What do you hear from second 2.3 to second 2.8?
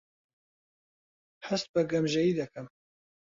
دەکەم.